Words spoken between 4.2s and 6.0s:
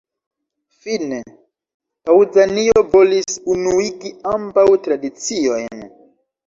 ambaŭ tradiciojn.